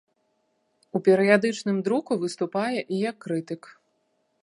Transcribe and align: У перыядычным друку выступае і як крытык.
У 0.99 1.01
перыядычным 1.09 1.77
друку 1.89 2.19
выступае 2.25 2.79
і 2.93 3.07
як 3.09 3.15
крытык. 3.27 3.61